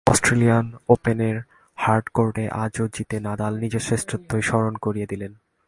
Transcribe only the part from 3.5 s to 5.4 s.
নিজের শ্রেষ্ঠত্বই স্মরণ করিয়ে দিলেন।